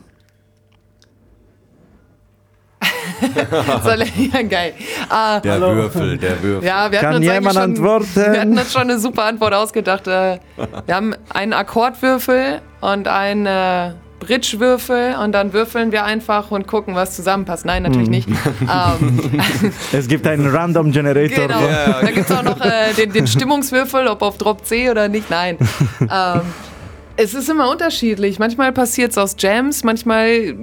[3.82, 4.72] Soll ich, ja, geil.
[5.06, 5.74] Uh, der Hallo.
[5.74, 6.66] Würfel, der Würfel.
[6.66, 8.16] Ja, wir Kann jemand schon, antworten?
[8.16, 10.06] Wir hatten uns schon eine super Antwort ausgedacht.
[10.06, 10.38] Äh,
[10.86, 16.94] wir haben einen Akkordwürfel und einen äh, Bridge-Würfel und dann würfeln wir einfach und gucken,
[16.94, 17.64] was zusammenpasst.
[17.64, 18.10] Nein, natürlich hm.
[18.12, 18.28] nicht.
[18.60, 19.40] ähm,
[19.92, 21.48] es gibt einen Random Generator.
[21.48, 21.60] Genau.
[21.62, 25.08] Ja, da gibt es auch noch äh, den, den, Stimmungswürfel, ob auf Drop C oder
[25.08, 25.28] nicht.
[25.30, 25.58] Nein.
[26.00, 26.42] ähm,
[27.16, 28.38] es ist immer unterschiedlich.
[28.38, 30.54] Manchmal passiert es aus Jams, manchmal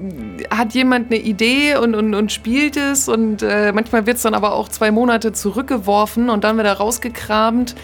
[0.49, 4.34] hat jemand eine Idee und, und, und spielt es und äh, manchmal wird es dann
[4.34, 7.76] aber auch zwei Monate zurückgeworfen und dann wieder rausgekramt.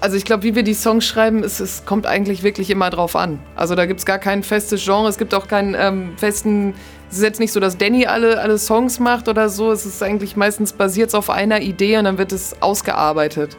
[0.00, 3.16] Also ich glaube, wie wir die Songs schreiben, es, es kommt eigentlich wirklich immer drauf
[3.16, 3.40] an.
[3.56, 6.74] Also da gibt es gar kein festes Genre, es gibt auch keinen ähm, festen...
[7.10, 9.72] Es ist jetzt nicht so, dass Danny alle, alle Songs macht oder so.
[9.72, 13.56] Es ist eigentlich meistens basiert auf einer Idee und dann wird es ausgearbeitet.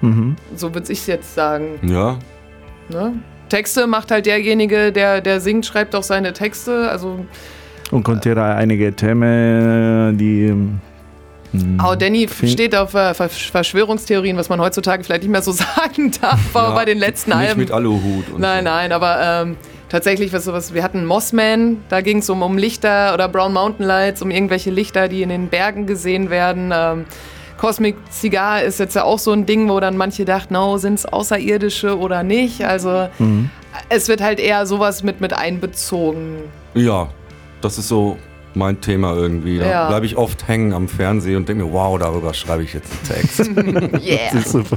[0.00, 0.36] Mhm.
[0.54, 1.80] So würde ich jetzt sagen.
[1.82, 2.20] Ja.
[2.88, 3.14] Ne?
[3.48, 6.88] Texte macht halt derjenige, der, der singt, schreibt auch seine Texte.
[6.88, 7.26] Also,
[7.90, 10.54] und konntest einige Themen, die
[11.82, 16.40] Oh, Danny steht auf äh, Verschwörungstheorien, was man heutzutage vielleicht nicht mehr so sagen darf,
[16.54, 17.60] aber ja, bei den letzten nicht Alben.
[17.60, 18.38] mit Aluhut.
[18.38, 18.70] nein, so.
[18.70, 19.56] nein, aber ähm,
[19.88, 23.86] tatsächlich, was, was, wir hatten Mossman, da ging es um, um Lichter oder Brown Mountain
[23.86, 26.70] Lights, um irgendwelche Lichter, die in den Bergen gesehen werden.
[26.74, 27.06] Ähm,
[27.56, 30.94] Cosmic Cigar ist jetzt ja auch so ein Ding, wo dann manche dachten, no, sind
[30.94, 32.64] es Außerirdische oder nicht.
[32.64, 33.50] Also mhm.
[33.88, 36.36] es wird halt eher sowas mit, mit einbezogen.
[36.74, 37.08] Ja,
[37.60, 38.16] das ist so
[38.58, 39.58] mein Thema irgendwie.
[39.58, 39.88] Da ja.
[39.88, 43.20] bleibe ich oft hängen am Fernsehen und denke mir, wow, darüber schreibe ich jetzt einen
[43.20, 43.38] Text.
[44.06, 44.18] yeah.
[44.32, 44.76] Das ist super.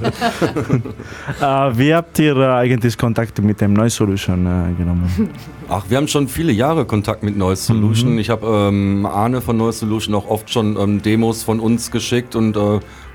[1.42, 5.30] uh, wie habt ihr uh, eigentlich Kontakt mit dem Noise Solution uh, genommen?
[5.68, 8.14] Ach, wir haben schon viele Jahre Kontakt mit Noise Solution.
[8.14, 8.20] Mhm.
[8.20, 12.36] Ich habe ähm, Arne von Noise Solution auch oft schon ähm, Demos von uns geschickt
[12.36, 12.58] und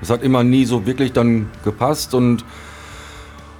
[0.01, 2.43] es hat immer nie so wirklich dann gepasst und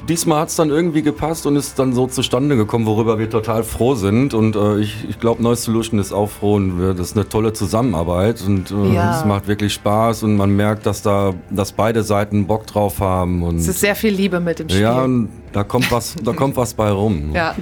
[0.08, 3.64] diesmal hat es dann irgendwie gepasst und ist dann so zustande gekommen, worüber wir total
[3.64, 4.34] froh sind.
[4.34, 7.28] Und äh, ich, ich glaube, Neues Solution ist auch froh und wir, das ist eine
[7.28, 9.20] tolle Zusammenarbeit und äh, ja.
[9.20, 13.44] es macht wirklich Spaß und man merkt, dass da, dass beide Seiten Bock drauf haben.
[13.44, 14.82] Und es ist sehr viel Liebe mit dem Spiel.
[14.82, 17.32] Ja, und da kommt was, da kommt was bei rum.
[17.34, 17.56] Ja.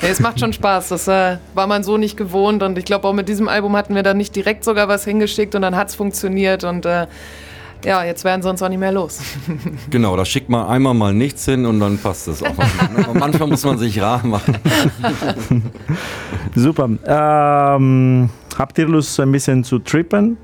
[0.00, 0.90] Ja, es macht schon Spaß.
[0.90, 2.62] Das äh, war man so nicht gewohnt.
[2.62, 5.56] Und ich glaube, auch mit diesem Album hatten wir da nicht direkt sogar was hingeschickt
[5.56, 6.62] und dann hat es funktioniert.
[6.62, 7.08] Und äh,
[7.84, 9.20] ja, jetzt werden sie uns auch nicht mehr los.
[9.90, 12.54] genau, da schickt man einmal mal nichts hin und dann passt es auch.
[13.14, 14.56] manchmal muss man sich rar machen.
[16.54, 16.88] Super.
[17.06, 20.36] Ähm, habt ihr Lust, ein bisschen zu trippen?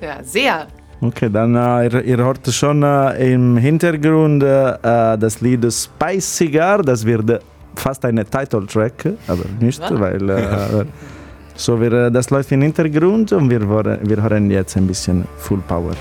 [0.00, 0.66] Ja, sehr.
[1.00, 4.78] Okay, dann äh, ihr, ihr, hört schon äh, im Hintergrund äh,
[5.18, 6.82] das Lied Spice Cigar.
[6.82, 7.42] Das wird
[7.76, 10.00] fast eine Titeltrack, aber nicht, ja.
[10.00, 10.84] weil äh,
[11.56, 15.92] so wir, das läuft im Hintergrund und wir, wir hören jetzt ein bisschen Full Power.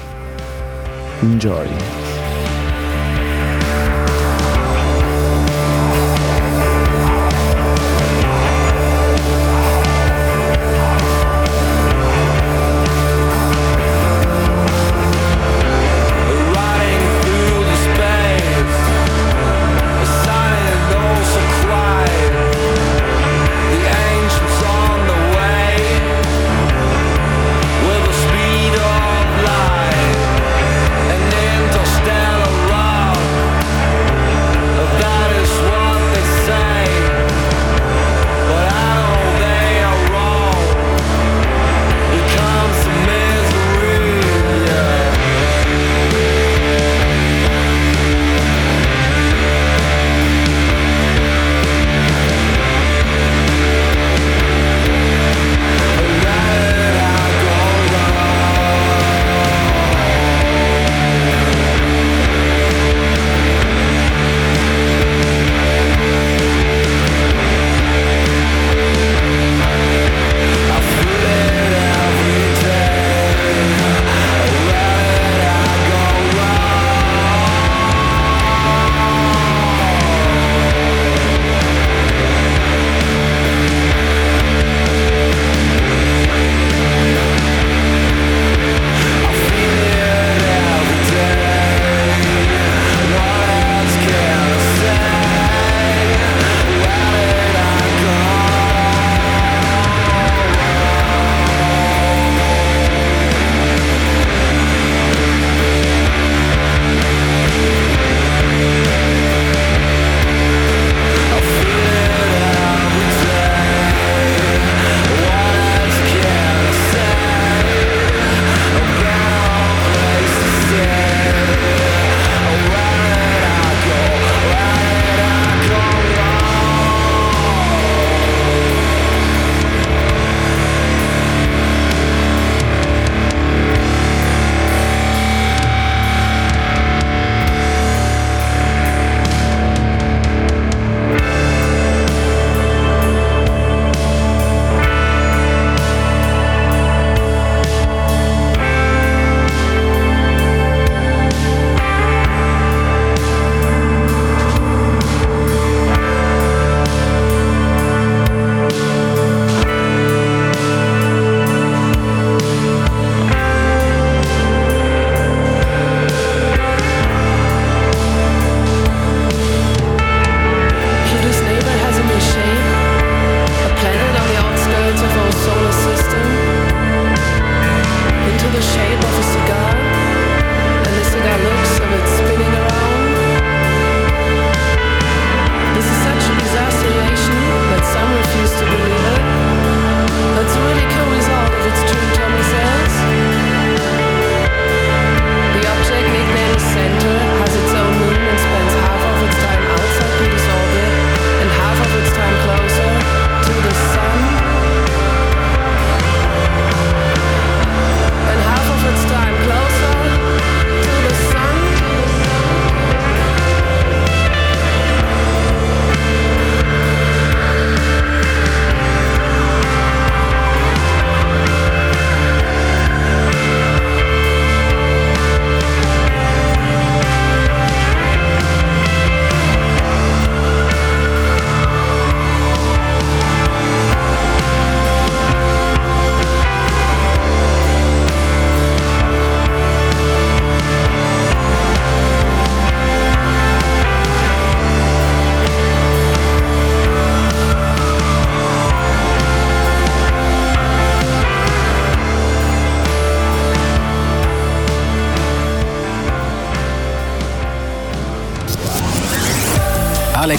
[1.24, 2.12] Enjoy.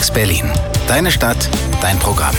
[0.05, 0.45] Alex Berlin.
[0.87, 1.49] Deine Stadt,
[1.81, 2.35] dein Programm.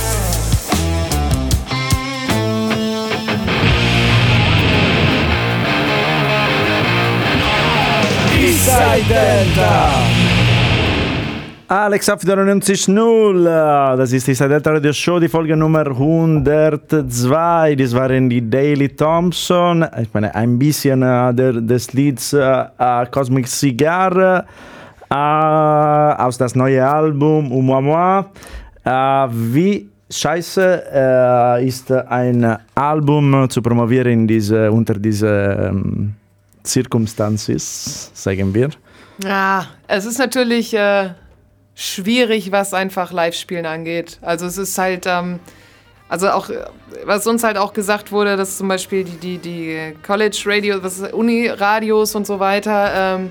[8.39, 9.89] Eastside Delta.
[11.67, 13.95] Alex 90.0.
[13.97, 17.75] Das ist die Delta Radio Show, die Folge Nummer 102.
[17.77, 19.87] Das waren die Daily Thompson.
[19.99, 22.65] Ich meine, ein bisschen äh, des Lieds äh,
[23.09, 24.43] Cosmic Cigar äh,
[25.09, 28.25] aus das neue Album Um Moi.
[28.83, 28.91] Äh,
[29.31, 35.27] wie scheiße äh, ist ein Album zu promovieren in diese, unter diese
[35.69, 36.13] ähm,
[36.65, 38.69] Circumstances, sagen wir?
[39.23, 41.09] Ja, es ist natürlich äh,
[41.73, 44.19] schwierig, was einfach Live-Spielen angeht.
[44.21, 45.39] Also es ist halt, ähm,
[46.09, 46.49] also auch,
[47.05, 52.27] was uns halt auch gesagt wurde, dass zum Beispiel die, die, die College-Radios, Uni-Radios und
[52.27, 53.29] so weiter, ähm,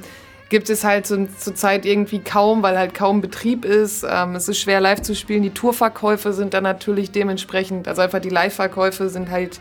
[0.55, 4.07] gibt es halt zu, zurzeit irgendwie kaum, weil halt kaum Betrieb ist.
[4.09, 5.43] Ähm, es ist schwer live zu spielen.
[5.43, 9.59] Die Tourverkäufe sind dann natürlich dementsprechend, also einfach die Live-Verkäufe sind halt,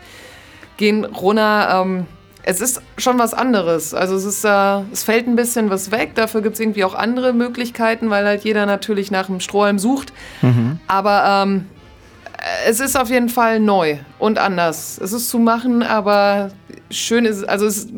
[0.76, 1.82] gehen runter.
[1.82, 2.06] Ähm,
[2.44, 3.92] es ist schon was anderes.
[3.92, 6.14] Also es ist, äh, es fällt ein bisschen was weg.
[6.14, 10.12] Dafür gibt es irgendwie auch andere Möglichkeiten, weil halt jeder natürlich nach einem Strohhalm sucht.
[10.42, 10.78] Mhm.
[10.86, 11.66] Aber ähm,
[12.68, 15.00] es ist auf jeden Fall neu und anders.
[15.02, 16.52] Es ist zu machen, aber
[16.88, 17.88] schön ist, also es,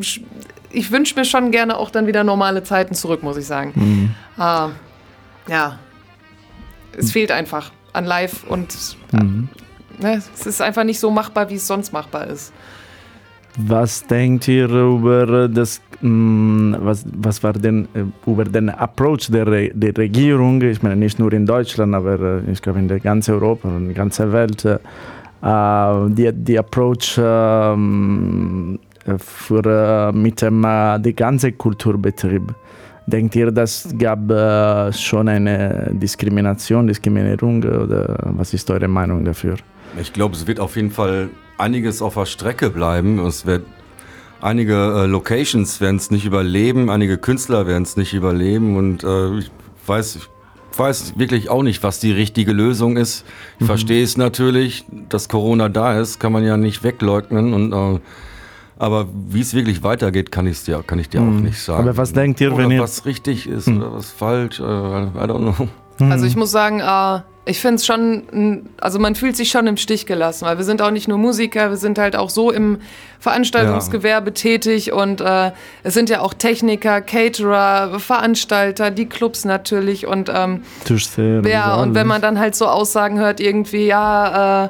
[0.76, 3.72] ich wünsche mir schon gerne auch dann wieder normale Zeiten zurück, muss ich sagen.
[3.74, 4.10] Mhm.
[4.36, 4.68] Äh,
[5.50, 5.78] ja,
[6.96, 8.76] es fehlt einfach an Live und
[9.10, 9.48] mhm.
[10.02, 12.52] äh, es ist einfach nicht so machbar, wie es sonst machbar ist.
[13.56, 19.70] Was denkt ihr über das, mm, was, was war denn äh, über den Approach der,
[19.72, 20.60] der Regierung?
[20.60, 23.76] Ich meine, nicht nur in Deutschland, aber äh, ich glaube in der ganzen Europa und
[23.76, 24.62] in der ganzen Welt.
[24.62, 24.78] Äh,
[26.10, 28.78] die, die Approach ähm,
[29.18, 32.54] für, mit dem äh, ganzen Kulturbetrieb.
[33.06, 39.56] Denkt ihr, das gab äh, schon eine Diskrimination, Diskriminierung oder was ist eure Meinung dafür?
[40.00, 43.20] Ich glaube, es wird auf jeden Fall einiges auf der Strecke bleiben.
[43.20, 43.64] Es wird
[44.40, 49.38] einige äh, Locations werden es nicht überleben, einige Künstler werden es nicht überleben und äh,
[49.38, 49.50] ich
[49.86, 53.24] weiß, ich weiß wirklich auch nicht, was die richtige Lösung ist.
[53.56, 53.66] Ich mhm.
[53.66, 58.00] verstehe es natürlich, dass Corona da ist, kann man ja nicht wegleugnen und äh,
[58.78, 61.36] aber wie es wirklich weitergeht, kann, ich's dir, kann ich dir mhm.
[61.36, 61.88] auch nicht sagen.
[61.88, 62.82] Aber was denkt ihr, oder wenn ihr...
[62.82, 63.78] was richtig ist mhm.
[63.78, 65.68] oder was falsch, äh, I don't know.
[65.98, 69.76] Also ich muss sagen, äh, ich finde es schon, also man fühlt sich schon im
[69.76, 72.78] Stich gelassen, weil wir sind auch nicht nur Musiker, wir sind halt auch so im
[73.20, 74.34] Veranstaltungsgewerbe ja.
[74.34, 75.52] tätig und äh,
[75.84, 80.62] es sind ja auch Techniker, Caterer, Veranstalter, die Clubs natürlich und ähm,
[81.44, 84.68] ja und wenn man dann halt so Aussagen hört irgendwie ja äh,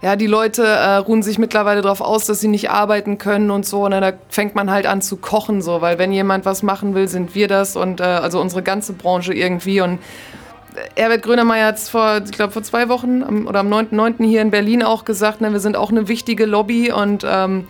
[0.00, 3.66] ja, die Leute äh, ruhen sich mittlerweile darauf aus, dass sie nicht arbeiten können und
[3.66, 3.84] so.
[3.84, 6.94] Und dann da fängt man halt an zu kochen, so, weil wenn jemand was machen
[6.94, 9.80] will, sind wir das und äh, also unsere ganze Branche irgendwie.
[9.80, 9.98] Und
[10.94, 14.24] Herbert Grönemeyer hat es vor, ich glaube, vor zwei Wochen am, oder am 9.9.
[14.24, 17.66] hier in Berlin auch gesagt, ne, wir sind auch eine wichtige Lobby und ähm,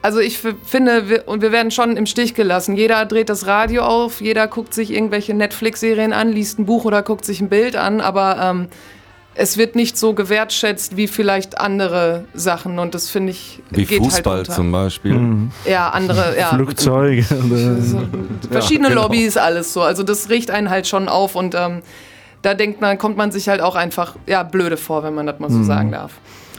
[0.00, 2.76] also ich finde, wir, und wir werden schon im Stich gelassen.
[2.76, 7.02] Jeder dreht das Radio auf, jeder guckt sich irgendwelche Netflix-Serien an, liest ein Buch oder
[7.02, 8.68] guckt sich ein Bild an, aber ähm,
[9.34, 14.00] es wird nicht so gewertschätzt wie vielleicht andere Sachen und das finde ich wie geht
[14.00, 15.14] halt Fußball halt zum Beispiel.
[15.14, 15.50] Mhm.
[15.64, 16.48] Ja, andere, ja.
[16.48, 17.22] Flugzeuge.
[18.50, 19.02] verschiedene ja, genau.
[19.02, 19.82] Lobbys, alles so.
[19.82, 21.82] Also das riecht einen halt schon auf und ähm,
[22.42, 25.38] da denkt man, kommt man sich halt auch einfach ja, blöde vor, wenn man das
[25.38, 25.64] mal so mhm.
[25.64, 26.12] sagen darf.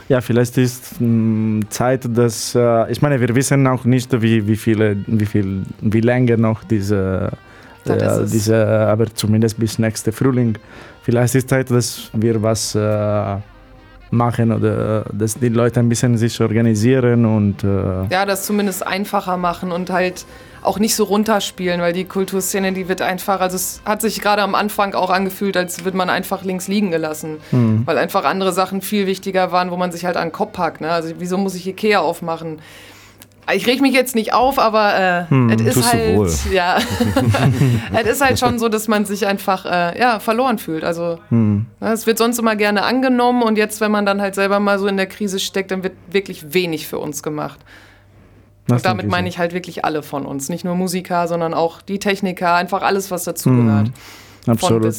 [0.08, 4.46] Ja, vielleicht ist mh, hm, Zeit, dass äh, ich meine, wir wissen auch nicht, wie,
[4.46, 7.30] wie viele, wie viel, wie lange noch diese,
[7.86, 10.58] äh, diese, aber zumindest bis nächste Frühling.
[11.04, 13.36] Vielleicht ist Zeit, dass wir was äh,
[14.10, 19.36] machen oder dass die Leute ein bisschen sich organisieren und äh ja, das zumindest einfacher
[19.36, 20.24] machen und halt
[20.62, 24.40] auch nicht so runterspielen, weil die Kulturszene, die wird einfach, also es hat sich gerade
[24.40, 27.82] am Anfang auch angefühlt, als wird man einfach links liegen gelassen, mhm.
[27.84, 30.80] weil einfach andere Sachen viel wichtiger waren, wo man sich halt an den Kopf packt.
[30.80, 30.90] Ne?
[30.90, 32.60] Also wieso muss ich Ikea aufmachen?
[33.52, 36.78] Ich reg mich jetzt nicht auf, aber äh, hm, es ist halt, ja,
[37.92, 40.84] es ist halt schon so, dass man sich einfach äh, ja, verloren fühlt.
[40.84, 41.66] Also hm.
[41.80, 44.78] Ne, es wird sonst immer gerne angenommen und jetzt, wenn man dann halt selber mal
[44.78, 47.60] so in der Krise steckt, dann wird wirklich wenig für uns gemacht.
[48.66, 50.48] Das und damit meine ich halt wirklich alle von uns.
[50.48, 53.90] Nicht nur Musiker, sondern auch die Techniker, einfach alles, was dazugehört.
[54.46, 54.94] Mm, absolut.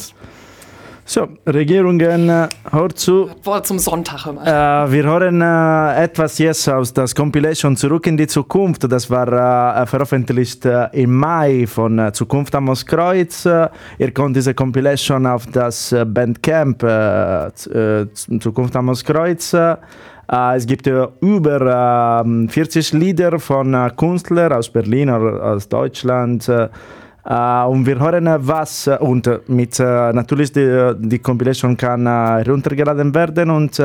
[1.08, 3.30] So, Regierungen, äh, hör zu.
[3.44, 4.44] Wort zum Sonntag immer.
[4.44, 8.90] Äh, wir hören äh, etwas jetzt aus das Compilation Zurück in die Zukunft.
[8.90, 13.46] Das war äh, veröffentlicht äh, im Mai von äh, Zukunft am Moskreuz.
[13.46, 16.80] ihr könnt diese Compilation auf das Bandcamp
[18.40, 19.76] Zukunft am Moskreuz äh,
[20.56, 26.50] es gibt über 40 ähm, Lieder von Künstlern aus Berlin oder aus Deutschland.
[27.28, 33.50] Uh, und wir hören was und mit uh, natürlich die, die Compilation kann heruntergeladen werden
[33.50, 33.82] und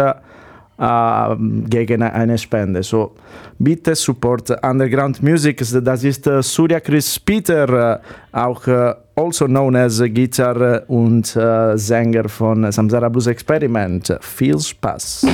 [1.70, 2.82] gegen eine Spende.
[2.82, 3.12] So
[3.60, 5.64] bitte support Underground Music.
[5.84, 8.68] Das ist Surya Chris Peter, auch
[9.16, 11.38] also known as Gitarre und
[11.76, 14.18] Sänger von Samsara Blues Experiment.
[14.22, 15.28] Viel Spaß!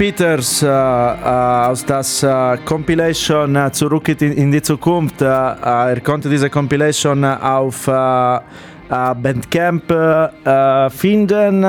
[0.00, 5.20] Peters äh, äh, aus das äh, Compilation äh, Zurück in, die Zukunft.
[5.20, 7.84] Er konnte diese Compilation auf
[8.88, 9.84] Bandcamp
[10.90, 11.66] finden.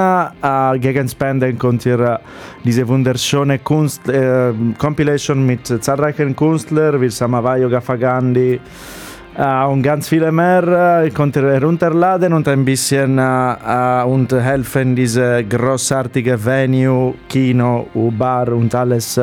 [0.80, 2.22] gegen Spenden könnt ihr
[2.64, 4.04] diese wunderschöne Kunst,
[4.78, 9.01] Compilation mit zahlreichen Künstlern wie Samavayo Gafagandi, Uh,
[9.38, 11.04] und ganz viele mehr.
[11.06, 18.76] Ich konnte herunterladen und ein bisschen uh, und helfen, diese großartige Venue, Kino, Bar und
[18.76, 19.20] alles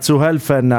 [0.00, 0.74] zu helfen.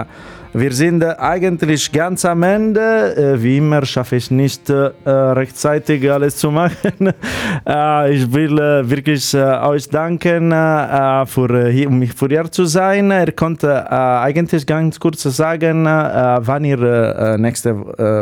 [0.54, 3.16] Wir sind eigentlich ganz am Ende.
[3.16, 7.14] Äh, wie immer schaffe ich nicht äh, rechtzeitig alles zu machen.
[7.68, 13.12] Äh, ich will wirklich euch danken, für, hier, um für hier zu sein.
[13.12, 17.76] Er konnte eigentlich ganz kurz sagen, wann ihr nächste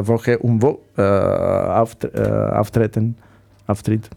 [0.05, 3.15] Woche um wo auftreten,
[3.65, 4.09] auftritt.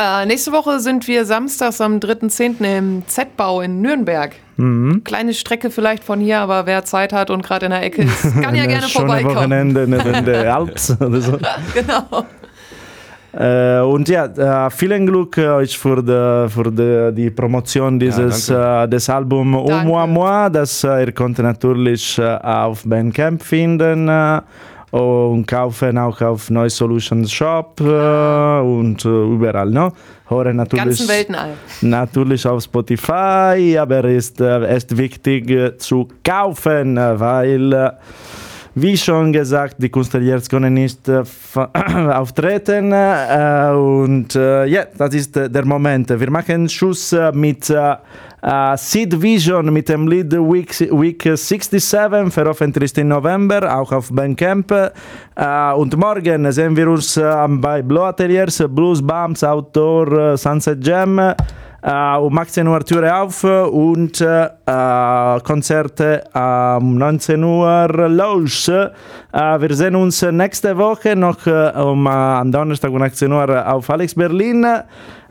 [0.00, 2.78] Äh, nächste Woche sind wir samstags am 3.10.
[2.78, 4.32] im Z-Bau in Nürnberg.
[4.56, 5.02] Mhm.
[5.02, 8.40] Kleine Strecke vielleicht von hier, aber wer Zeit hat und gerade in der Ecke ist,
[8.40, 9.34] kann ja gerne vorbeikommen.
[9.34, 11.38] Wochenende in der Alps oder so.
[11.74, 12.26] genau.
[13.32, 14.26] Äh, und ja,
[14.66, 19.56] äh, vielen Glück euch für, die, für die, die Promotion dieses ja, äh, des Albums
[19.56, 20.48] Au Moi Moi.
[20.50, 24.08] Das äh, ihr könnt natürlich äh, auf Bandcamp finden
[24.90, 29.70] und kaufen auch auf Neue Solutions Shop äh, und äh, überall.
[29.70, 29.92] No?
[30.28, 31.54] Hören natürlich, Ganzen Weltenall.
[31.80, 37.90] Natürlich auf Spotify, aber es ist, äh, ist wichtig äh, zu kaufen, äh, weil, äh,
[38.80, 45.64] wie schon gesagt, die Künstler jetzt können nicht auftreten und ja, yeah, das ist der
[45.64, 46.08] Moment.
[46.08, 47.70] Wir machen Schuss mit
[48.40, 54.70] Uh, Seed Vision mit dem Lied Week, Week 67, veröffentlicht im November, auch auf Bandcamp.
[54.70, 61.34] Uh, und morgen sehen wir uns uh, bei Blue Ateliers, Blues Bumps, Outdoor, Sunset Jam.
[61.80, 64.48] Äh, um 18 Uhr Türe auf und äh,
[65.44, 68.66] Konzerte um 19 Uhr los.
[68.66, 68.90] Äh,
[69.32, 74.14] wir sehen uns nächste Woche noch äh, um, am Donnerstag um 18 Uhr auf Alex
[74.14, 74.66] Berlin.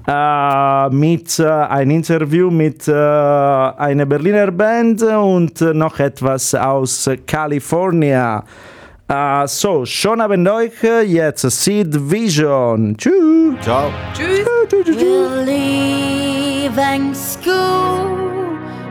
[0.10, 8.42] Uh, mit uh, ein Interview mit uh, einer Berliner Band und noch etwas aus Kalifornien.
[9.48, 12.98] So, schon haben euch jetzt Seed Vision.
[12.98, 13.56] Tschüss.
[13.62, 13.90] Ciao.
[14.14, 14.46] Tschüss.
[14.68, 14.84] Tschüss.
[14.84, 14.98] tschüss, tschüss.
[15.02, 18.18] We're leaving school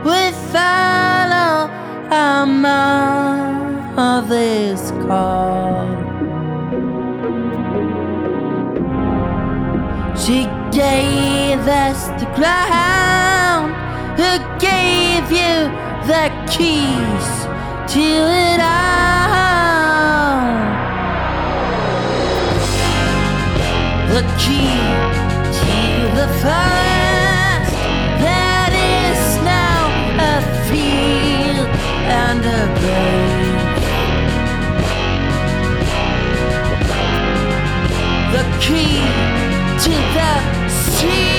[0.03, 1.69] without
[2.09, 2.45] a
[3.95, 5.85] mother's call.
[10.15, 13.75] She gave us the ground,
[14.17, 15.69] who gave you
[16.07, 17.45] the keys
[17.93, 19.06] to it all.
[24.17, 24.73] The key
[25.59, 25.77] to
[26.17, 27.73] the forest
[28.25, 29.81] that is now
[30.17, 31.69] a field
[32.25, 33.77] and a grave.
[38.33, 39.05] The key
[39.83, 40.33] to the
[40.67, 41.36] sea